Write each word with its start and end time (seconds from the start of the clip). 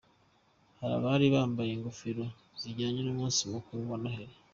Hari 0.79 0.93
abari 0.99 1.25
bambaye 1.35 1.71
ingofero 1.73 2.25
zijyanye 2.61 2.99
n'umunsi 3.03 3.39
mukuru 3.51 3.81
wa 3.89 3.97
Noheli. 4.01 4.35